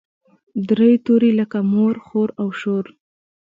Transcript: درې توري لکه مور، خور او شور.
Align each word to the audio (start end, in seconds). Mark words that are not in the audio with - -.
درې 0.69 0.91
توري 1.05 1.31
لکه 1.39 1.59
مور، 1.71 1.93
خور 2.05 2.29
او 2.41 2.47
شور. 2.59 2.85